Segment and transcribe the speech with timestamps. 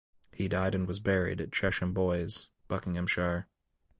[0.33, 3.47] He died and was buried at Chesham Bois, Buckinghamshire.